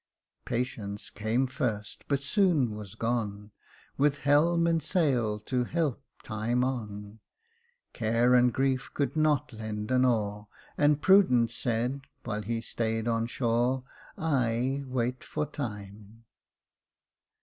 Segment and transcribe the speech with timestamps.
[0.27, 3.51] * Patience came first, but soon was gone,
[3.99, 7.19] With helm and sail to help time on;
[7.93, 10.47] Care and Grief could not lend an oar.
[10.75, 13.83] And Prudence said (while he stayed on shore
[14.17, 16.23] },'I wait for Time.'